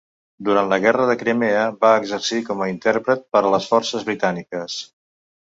Durant 0.45 0.69
la 0.69 0.77
Guerra 0.85 1.03
de 1.09 1.15
Crimea, 1.19 1.65
va 1.85 1.91
exercir 2.05 2.41
com 2.49 2.65
a 2.67 2.71
intèrpret 2.73 3.23
per 3.37 3.43
a 3.45 3.53
les 3.57 3.69
forces 3.75 4.09
britàniques. 4.11 4.81